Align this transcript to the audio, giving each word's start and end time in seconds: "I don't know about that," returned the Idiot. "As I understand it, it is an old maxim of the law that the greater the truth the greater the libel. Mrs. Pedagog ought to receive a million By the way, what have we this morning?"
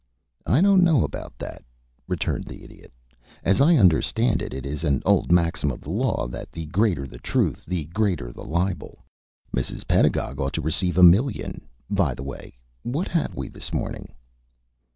"I 0.47 0.61
don't 0.61 0.83
know 0.83 1.03
about 1.03 1.37
that," 1.37 1.63
returned 2.07 2.45
the 2.45 2.63
Idiot. 2.63 2.91
"As 3.43 3.61
I 3.61 3.75
understand 3.75 4.41
it, 4.41 4.51
it 4.51 4.65
is 4.65 4.83
an 4.83 5.03
old 5.05 5.31
maxim 5.31 5.69
of 5.69 5.81
the 5.81 5.91
law 5.91 6.27
that 6.27 6.51
the 6.51 6.65
greater 6.65 7.05
the 7.05 7.19
truth 7.19 7.63
the 7.67 7.83
greater 7.83 8.31
the 8.31 8.43
libel. 8.43 9.05
Mrs. 9.55 9.87
Pedagog 9.87 10.41
ought 10.41 10.53
to 10.53 10.61
receive 10.61 10.97
a 10.97 11.03
million 11.03 11.67
By 11.87 12.15
the 12.15 12.23
way, 12.23 12.57
what 12.81 13.09
have 13.09 13.35
we 13.35 13.47
this 13.47 13.71
morning?" 13.71 14.11